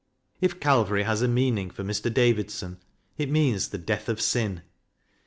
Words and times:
If 0.39 0.59
Calvary 0.59 1.03
has 1.03 1.21
a 1.21 1.27
meaning 1.27 1.69
for 1.69 1.83
Mr. 1.83 2.11
Davidson, 2.11 2.79
it 3.19 3.29
means 3.29 3.67
the 3.67 3.77
death 3.77 4.09
of 4.09 4.19
sin. 4.19 4.63